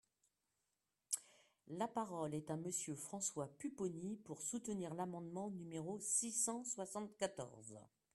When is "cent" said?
6.31-6.63